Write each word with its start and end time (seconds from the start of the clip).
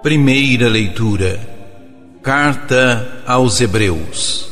Primeira 0.00 0.68
leitura. 0.68 1.40
Carta 2.22 3.20
aos 3.26 3.60
Hebreus. 3.60 4.48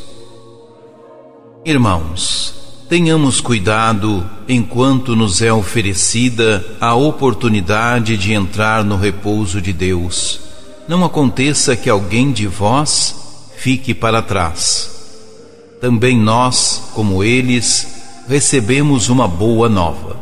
Irmãos, 1.63 2.83
tenhamos 2.89 3.39
cuidado 3.39 4.29
enquanto 4.45 5.15
nos 5.15 5.41
é 5.41 5.51
oferecida 5.51 6.65
a 6.81 6.93
oportunidade 6.95 8.17
de 8.17 8.33
entrar 8.33 8.83
no 8.83 8.97
repouso 8.97 9.61
de 9.61 9.71
Deus. 9.71 10.41
Não 10.85 11.05
aconteça 11.05 11.77
que 11.77 11.89
alguém 11.89 12.33
de 12.33 12.45
vós 12.45 13.47
fique 13.55 13.93
para 13.93 14.21
trás. 14.21 15.77
Também 15.79 16.19
nós, 16.19 16.91
como 16.93 17.23
eles, 17.23 17.87
recebemos 18.27 19.07
uma 19.07 19.29
boa 19.29 19.69
nova. 19.69 20.17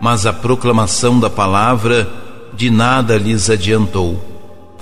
Mas 0.00 0.26
a 0.26 0.32
proclamação 0.32 1.20
da 1.20 1.30
palavra 1.30 2.10
de 2.54 2.70
nada 2.70 3.16
lhes 3.16 3.48
adiantou 3.48 4.31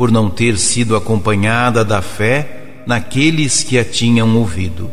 por 0.00 0.10
não 0.10 0.30
ter 0.30 0.56
sido 0.56 0.96
acompanhada 0.96 1.84
da 1.84 2.00
fé 2.00 2.82
naqueles 2.86 3.62
que 3.62 3.78
a 3.78 3.84
tinham 3.84 4.34
ouvido. 4.34 4.90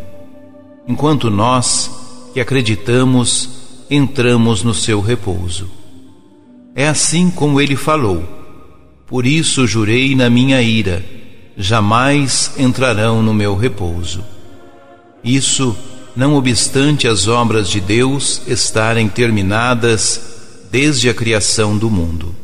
Enquanto 0.85 1.29
nós, 1.29 1.89
que 2.33 2.41
acreditamos, 2.41 3.85
entramos 3.89 4.63
no 4.63 4.73
seu 4.73 4.99
repouso. 4.99 5.71
É 6.75 6.89
assim 6.89 7.29
como 7.29 7.61
ele 7.61 7.77
falou: 7.77 8.21
Por 9.05 9.25
isso 9.25 9.65
jurei 9.65 10.13
na 10.13 10.29
minha 10.29 10.61
ira, 10.61 11.01
jamais 11.55 12.51
entrarão 12.57 13.23
no 13.23 13.33
meu 13.33 13.55
repouso. 13.55 14.25
Isso, 15.23 15.73
não 16.17 16.35
obstante 16.35 17.07
as 17.07 17.29
obras 17.29 17.69
de 17.69 17.79
Deus 17.79 18.41
estarem 18.45 19.07
terminadas 19.07 20.67
desde 20.69 21.07
a 21.09 21.13
criação 21.13 21.77
do 21.77 21.89
mundo 21.89 22.35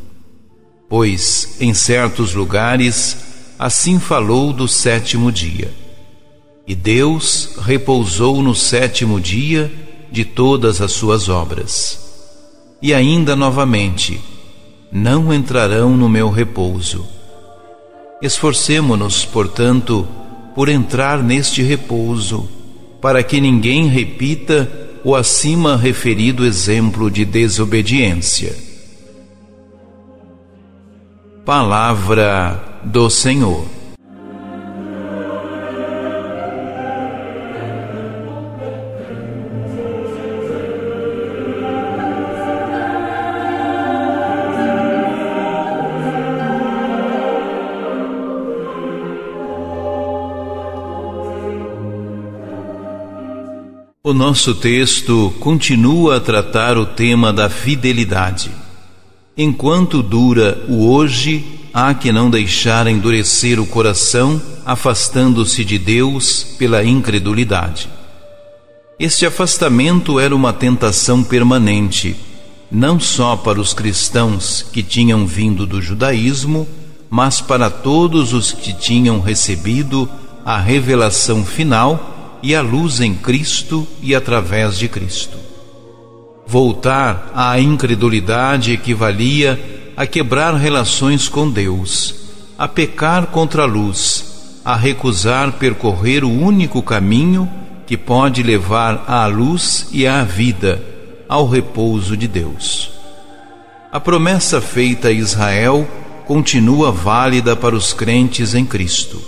pois 0.94 1.58
em 1.60 1.74
certos 1.74 2.36
lugares 2.36 3.18
assim 3.58 3.98
falou 3.98 4.54
do 4.54 4.68
sétimo 4.68 5.32
dia. 5.32 5.74
E 6.68 6.76
Deus 6.76 7.58
repousou 7.64 8.44
no 8.44 8.54
sétimo 8.54 9.20
dia 9.20 9.74
de 10.12 10.24
todas 10.24 10.82
as 10.82 10.92
suas 10.92 11.30
obras. 11.30 12.00
E 12.80 12.94
ainda 12.94 13.36
novamente, 13.36 14.22
não 14.92 15.34
entrarão 15.34 15.98
no 15.98 16.08
meu 16.08 16.30
repouso. 16.30 17.04
Esforcemo-nos, 18.22 19.26
portanto, 19.26 20.08
por 20.54 20.70
entrar 20.70 21.24
neste 21.24 21.64
repouso, 21.64 22.48
para 23.02 23.24
que 23.24 23.42
ninguém 23.42 23.88
repita 23.88 24.72
o 25.04 25.16
acima 25.16 25.76
referido 25.76 26.46
exemplo 26.46 27.10
de 27.10 27.26
desobediência 27.26 28.73
Palavra 31.46 32.80
do 32.86 33.10
Senhor. 33.10 33.68
O 54.02 54.14
nosso 54.14 54.56
texto 54.56 55.34
continua 55.42 56.18
a 56.18 56.20
tratar 56.22 56.78
o 56.78 56.86
tema 56.86 57.34
da 57.34 57.50
fidelidade. 57.50 58.63
Enquanto 59.36 60.04
dura 60.04 60.64
o 60.70 60.88
hoje, 60.88 61.44
há 61.74 61.92
que 61.96 62.12
não 62.12 62.30
deixar 62.30 62.86
endurecer 62.86 63.60
o 63.60 63.66
coração, 63.66 64.40
afastando-se 64.64 65.66
de 65.66 65.80
Deus 65.80 66.44
pela 66.60 66.84
incredulidade. 66.84 67.90
Este 69.00 69.26
afastamento 69.26 70.20
era 70.20 70.36
uma 70.36 70.54
tentação 70.54 71.24
permanente, 71.24 72.16
não 72.72 73.00
só 73.00 73.36
para 73.36 73.60
os 73.60 73.74
cristãos 73.74 74.64
que 74.72 74.84
tinham 74.84 75.26
vindo 75.26 75.66
do 75.66 75.82
judaísmo, 75.82 76.68
mas 77.10 77.42
para 77.42 77.72
todos 77.72 78.34
os 78.34 78.52
que 78.52 78.72
tinham 78.72 79.20
recebido 79.20 80.08
a 80.46 80.60
revelação 80.60 81.44
final 81.44 82.40
e 82.44 82.54
a 82.54 82.62
luz 82.62 83.00
em 83.00 83.16
Cristo 83.16 83.88
e 84.00 84.14
através 84.14 84.78
de 84.78 84.88
Cristo. 84.88 85.38
Voltar 86.54 87.32
à 87.34 87.60
incredulidade 87.60 88.74
equivalia 88.74 89.60
a 89.98 90.06
quebrar 90.06 90.54
relações 90.54 91.28
com 91.28 91.50
Deus, 91.50 92.14
a 92.56 92.68
pecar 92.68 93.26
contra 93.26 93.64
a 93.64 93.66
luz, 93.66 94.60
a 94.64 94.76
recusar 94.76 95.54
percorrer 95.54 96.24
o 96.24 96.30
único 96.30 96.84
caminho 96.84 97.50
que 97.88 97.98
pode 97.98 98.44
levar 98.44 99.04
à 99.08 99.26
luz 99.26 99.88
e 99.92 100.06
à 100.06 100.24
vida, 100.24 100.80
ao 101.28 101.50
repouso 101.50 102.16
de 102.16 102.28
Deus. 102.28 102.92
A 103.92 104.00
promessa 104.00 104.62
feita 104.62 105.08
a 105.08 105.12
Israel 105.12 105.88
continua 106.28 106.92
válida 106.92 107.56
para 107.56 107.76
os 107.76 107.94
crentes 107.94 108.54
em 108.54 108.64
Cristo, 108.64 109.20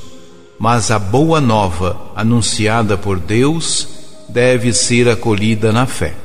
mas 0.60 0.92
a 0.92 1.00
boa 1.00 1.42
nova 1.42 2.00
anunciada 2.16 2.96
por 2.96 3.20
Deus 3.20 3.88
deve 4.30 4.72
ser 4.72 5.10
acolhida 5.10 5.72
na 5.72 5.88
fé. 5.88 6.25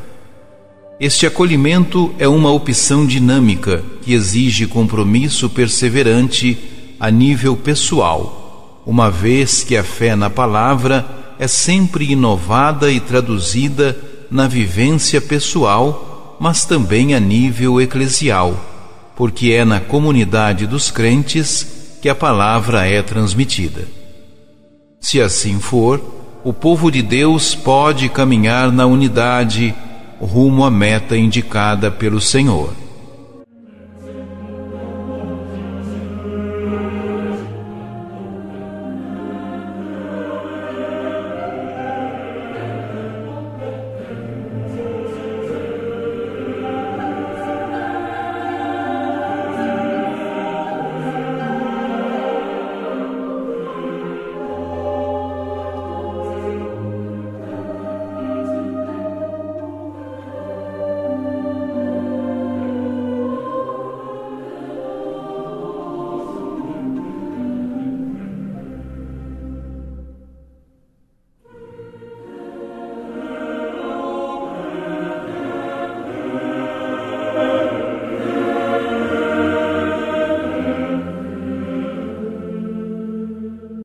Este 1.01 1.27
acolhimento 1.27 2.15
é 2.19 2.29
uma 2.29 2.53
opção 2.53 3.07
dinâmica 3.07 3.83
que 4.03 4.13
exige 4.13 4.67
compromisso 4.67 5.49
perseverante 5.49 6.59
a 7.01 7.11
nível 7.11 7.57
pessoal, 7.57 8.83
uma 8.85 9.11
vez 9.11 9.65
que 9.65 9.79
a 9.79 9.83
fé 9.83 10.15
na 10.15 10.29
palavra 10.29 11.07
é 11.39 11.49
sempre 11.49 12.13
inovada 12.13 12.93
e 12.93 13.01
traduzida 13.01 13.97
na 14.31 14.47
vivência 14.47 15.23
pessoal, 15.23 16.37
mas 16.39 16.67
também 16.67 17.15
a 17.15 17.19
nível 17.19 17.81
eclesial, 17.81 18.55
porque 19.17 19.53
é 19.53 19.65
na 19.65 19.81
comunidade 19.81 20.67
dos 20.67 20.91
crentes 20.91 21.97
que 22.03 22.11
a 22.11 22.15
palavra 22.15 22.87
é 22.87 23.01
transmitida. 23.01 23.89
Se 25.01 25.19
assim 25.19 25.61
for, 25.61 25.99
o 26.45 26.53
povo 26.53 26.91
de 26.91 27.01
Deus 27.01 27.55
pode 27.55 28.07
caminhar 28.11 28.71
na 28.71 28.85
unidade 28.85 29.75
rumo 30.21 30.65
à 30.65 30.71
meta 30.71 31.17
indicada 31.17 31.91
pelo 31.91 32.21
Senhor. 32.21 32.73